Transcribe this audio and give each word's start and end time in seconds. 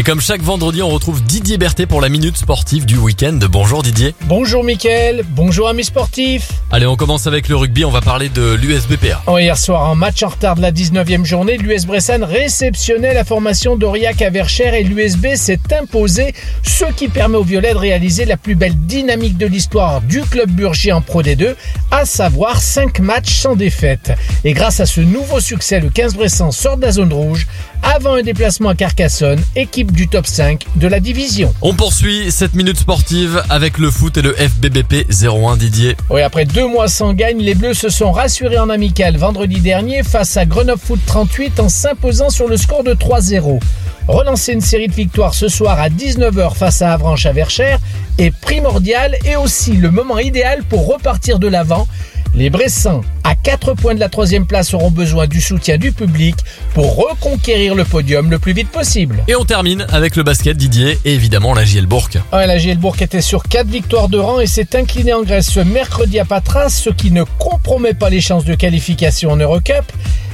Et 0.00 0.02
comme 0.02 0.22
chaque 0.22 0.40
vendredi, 0.40 0.80
on 0.80 0.88
retrouve 0.88 1.22
Didier 1.22 1.58
Berthet 1.58 1.84
pour 1.84 2.00
la 2.00 2.08
minute 2.08 2.38
sportive 2.38 2.86
du 2.86 2.96
week-end. 2.96 3.38
Bonjour 3.50 3.82
Didier. 3.82 4.14
Bonjour 4.22 4.64
Mickaël, 4.64 5.22
bonjour 5.28 5.68
amis 5.68 5.84
sportifs. 5.84 6.52
Allez, 6.70 6.86
on 6.86 6.96
commence 6.96 7.26
avec 7.26 7.50
le 7.50 7.56
rugby, 7.56 7.84
on 7.84 7.90
va 7.90 8.00
parler 8.00 8.30
de 8.30 8.54
l'USBPA. 8.54 9.22
Oh, 9.26 9.36
hier 9.36 9.58
soir, 9.58 9.90
en 9.90 9.94
match 9.94 10.22
en 10.22 10.28
retard 10.28 10.56
de 10.56 10.62
la 10.62 10.72
19e 10.72 11.26
journée, 11.26 11.58
l'US 11.58 11.84
Bressan 11.84 12.24
réceptionnait 12.24 13.12
la 13.12 13.24
formation 13.24 13.76
d'Aurillac 13.76 14.22
à 14.22 14.30
Verchères 14.30 14.72
et 14.72 14.84
l'USB 14.84 15.34
s'est 15.34 15.60
imposé, 15.78 16.32
ce 16.62 16.86
qui 16.96 17.08
permet 17.08 17.36
aux 17.36 17.44
Violets 17.44 17.74
de 17.74 17.78
réaliser 17.78 18.24
la 18.24 18.38
plus 18.38 18.54
belle 18.54 18.76
dynamique 18.86 19.36
de 19.36 19.44
l'histoire 19.44 20.00
du 20.00 20.22
club 20.22 20.50
Burgier 20.50 20.92
en 20.92 21.02
Pro 21.02 21.22
D2, 21.22 21.56
à 21.90 22.06
savoir 22.06 22.62
5 22.62 23.00
matchs 23.00 23.34
sans 23.34 23.54
défaite. 23.54 24.12
Et 24.44 24.54
grâce 24.54 24.80
à 24.80 24.86
ce 24.86 25.02
nouveau 25.02 25.40
succès, 25.40 25.78
le 25.78 25.90
15 25.90 26.14
Bressan 26.14 26.52
sort 26.52 26.78
de 26.78 26.86
la 26.86 26.92
zone 26.92 27.12
rouge 27.12 27.46
avant 27.82 28.14
un 28.14 28.22
déplacement 28.22 28.70
à 28.70 28.74
Carcassonne, 28.74 29.42
équipe 29.56 29.89
du 29.90 30.08
top 30.08 30.26
5 30.26 30.64
de 30.76 30.86
la 30.86 31.00
division. 31.00 31.54
On 31.62 31.74
poursuit 31.74 32.30
cette 32.30 32.54
minute 32.54 32.78
sportive 32.78 33.42
avec 33.48 33.78
le 33.78 33.90
foot 33.90 34.16
et 34.16 34.22
le 34.22 34.32
FBBP 34.34 35.06
01 35.10 35.56
Didier. 35.56 35.96
Oui, 36.10 36.22
après 36.22 36.44
deux 36.44 36.66
mois 36.66 36.88
sans 36.88 37.12
gagne, 37.12 37.38
les 37.38 37.54
Bleus 37.54 37.74
se 37.74 37.88
sont 37.88 38.12
rassurés 38.12 38.58
en 38.58 38.70
amical 38.70 39.16
vendredi 39.16 39.60
dernier 39.60 40.02
face 40.02 40.36
à 40.36 40.46
Grenoble 40.46 40.80
Foot 40.80 41.00
38 41.06 41.60
en 41.60 41.68
s'imposant 41.68 42.30
sur 42.30 42.48
le 42.48 42.56
score 42.56 42.84
de 42.84 42.94
3-0. 42.94 43.60
Relancer 44.08 44.52
une 44.52 44.60
série 44.60 44.88
de 44.88 44.94
victoires 44.94 45.34
ce 45.34 45.48
soir 45.48 45.78
à 45.78 45.88
19h 45.88 46.54
face 46.54 46.82
à 46.82 46.92
Avranches 46.92 47.26
à 47.26 47.32
Verchères 47.32 47.78
est 48.18 48.34
primordial 48.34 49.16
et 49.24 49.36
aussi 49.36 49.72
le 49.72 49.90
moment 49.90 50.18
idéal 50.18 50.62
pour 50.64 50.86
repartir 50.86 51.38
de 51.38 51.46
l'avant 51.46 51.86
les 52.34 52.50
Bressans, 52.50 53.02
à 53.24 53.34
4 53.34 53.74
points 53.74 53.94
de 53.94 54.00
la 54.00 54.08
troisième 54.08 54.46
place, 54.46 54.74
auront 54.74 54.90
besoin 54.90 55.26
du 55.26 55.40
soutien 55.40 55.76
du 55.78 55.92
public 55.92 56.36
pour 56.74 56.96
reconquérir 56.96 57.74
le 57.74 57.84
podium 57.84 58.30
le 58.30 58.38
plus 58.38 58.52
vite 58.52 58.68
possible. 58.68 59.22
Et 59.28 59.34
on 59.34 59.44
termine 59.44 59.86
avec 59.90 60.16
le 60.16 60.22
basket 60.22 60.56
Didier 60.56 60.98
et 61.04 61.14
évidemment 61.14 61.54
la 61.54 61.64
JL 61.64 61.86
Bourg. 61.86 62.08
Ouais, 62.32 62.46
la 62.46 62.58
JL 62.58 62.78
Bourg 62.78 62.96
était 63.00 63.20
sur 63.20 63.42
4 63.42 63.66
victoires 63.66 64.08
de 64.08 64.18
rang 64.18 64.40
et 64.40 64.46
s'est 64.46 64.76
inclinée 64.76 65.12
en 65.12 65.22
Grèce 65.22 65.50
ce 65.50 65.60
mercredi 65.60 66.18
à 66.18 66.24
Patras, 66.24 66.70
ce 66.70 66.90
qui 66.90 67.10
ne 67.10 67.24
compromet 67.38 67.94
pas 67.94 68.10
les 68.10 68.20
chances 68.20 68.44
de 68.44 68.54
qualification 68.54 69.30
en 69.32 69.36
Eurocup. 69.36 69.84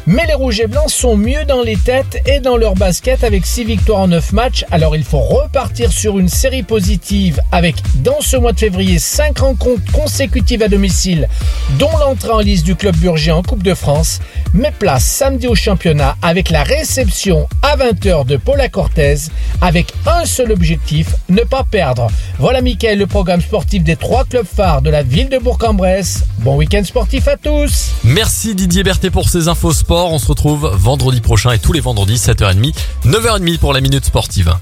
Mais 0.08 0.24
les 0.26 0.34
Rouges 0.34 0.60
et 0.60 0.68
Blancs 0.68 0.88
sont 0.88 1.16
mieux 1.16 1.44
dans 1.46 1.62
les 1.62 1.76
têtes 1.76 2.22
et 2.26 2.38
dans 2.38 2.56
leur 2.56 2.74
basket 2.74 3.24
avec 3.24 3.44
6 3.44 3.64
victoires 3.64 4.02
en 4.02 4.08
9 4.08 4.32
matchs. 4.32 4.64
Alors 4.70 4.94
il 4.94 5.02
faut 5.02 5.18
repartir 5.18 5.90
sur 5.90 6.20
une 6.20 6.28
série 6.28 6.62
positive 6.62 7.40
avec 7.50 7.74
dans 7.96 8.20
ce 8.20 8.36
mois 8.36 8.52
de 8.52 8.58
février 8.60 9.00
5 9.00 9.36
rencontres 9.36 9.90
consécutives 9.92 10.62
à 10.62 10.68
domicile, 10.68 11.28
dont 11.80 11.90
l'entrée 11.98 12.30
en 12.30 12.38
liste 12.38 12.64
du 12.64 12.76
club 12.76 12.94
Burgien 12.94 13.34
en 13.34 13.42
Coupe 13.42 13.64
de 13.64 13.74
France. 13.74 14.20
Mais 14.54 14.70
place 14.70 15.04
samedi 15.04 15.48
au 15.48 15.56
championnat 15.56 16.16
avec 16.22 16.50
la 16.50 16.62
réception 16.62 17.48
à 17.62 17.76
20h 17.76 18.26
de 18.26 18.36
Paula 18.36 18.68
Cortez 18.68 19.16
avec 19.60 19.92
un 20.06 20.24
seul 20.24 20.52
objectif, 20.52 21.16
ne 21.28 21.42
pas 21.42 21.64
perdre. 21.68 22.06
Voilà 22.38 22.60
Mickaël, 22.60 22.98
le 22.98 23.08
programme 23.08 23.40
sportif 23.40 23.82
des 23.82 23.96
trois 23.96 24.24
clubs 24.24 24.46
phares 24.46 24.82
de 24.82 24.90
la 24.90 25.02
ville 25.02 25.28
de 25.28 25.38
Bourg-en-Bresse. 25.38 26.22
Bon 26.40 26.56
week-end 26.56 26.84
sportif 26.84 27.28
à 27.28 27.36
tous 27.36 27.92
Merci 28.04 28.54
Didier 28.54 28.82
Berthet 28.82 29.10
pour 29.10 29.28
ces 29.28 29.48
infos 29.48 29.72
sport. 29.72 30.12
On 30.12 30.18
se 30.18 30.26
retrouve 30.28 30.70
vendredi 30.74 31.20
prochain 31.20 31.52
et 31.52 31.58
tous 31.58 31.72
les 31.72 31.80
vendredis 31.80 32.16
7h30, 32.16 32.74
9h30 33.04 33.58
pour 33.58 33.72
la 33.72 33.80
minute 33.80 34.04
sportive. 34.04 34.56